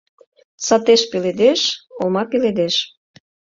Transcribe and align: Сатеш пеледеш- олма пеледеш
Сатеш 0.65 1.01
пеледеш- 1.11 1.61
олма 2.01 2.23
пеледеш 2.29 2.75